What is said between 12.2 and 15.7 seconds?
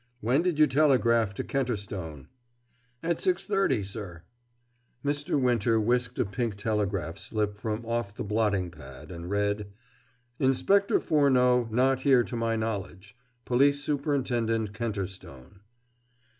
to my knowledge. Police Superintendent, KENTERSTONE.